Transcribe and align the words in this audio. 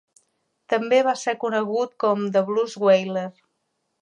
També 0.73 1.01
va 1.07 1.13
ser 1.25 1.35
conegut 1.43 1.93
com 2.05 2.25
"the 2.39 2.45
Blues 2.49 2.75
Wailer". 2.87 3.29